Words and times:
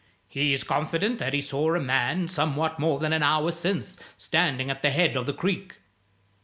"He 0.27 0.51
is 0.51 0.63
confident 0.63 1.19
that 1.19 1.35
he 1.35 1.43
saw 1.43 1.75
a 1.75 1.79
man, 1.79 2.27
somewhat 2.27 2.79
more 2.79 2.97
than 2.97 3.13
an 3.13 3.21
hour 3.21 3.51
since, 3.51 3.99
standing 4.17 4.71
at 4.71 4.81
the 4.81 4.89
head 4.89 5.15
of 5.15 5.27
the 5.27 5.33
creek." 5.33 5.75